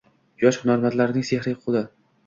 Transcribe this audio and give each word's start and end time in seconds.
Yosh 0.45 0.59
hunarmandning 0.65 1.29
sehrli 1.31 1.57
qo‘li 1.67 1.89